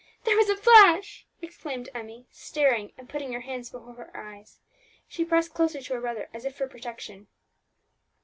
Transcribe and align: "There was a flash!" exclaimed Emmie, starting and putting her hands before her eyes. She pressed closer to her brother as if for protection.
"There 0.23 0.35
was 0.35 0.49
a 0.49 0.57
flash!" 0.57 1.27
exclaimed 1.43 1.87
Emmie, 1.93 2.25
starting 2.31 2.91
and 2.97 3.07
putting 3.07 3.33
her 3.33 3.41
hands 3.41 3.69
before 3.69 3.93
her 3.93 4.17
eyes. 4.17 4.59
She 5.07 5.23
pressed 5.23 5.53
closer 5.53 5.79
to 5.79 5.93
her 5.93 6.01
brother 6.01 6.27
as 6.33 6.43
if 6.43 6.55
for 6.55 6.65
protection. 6.67 7.27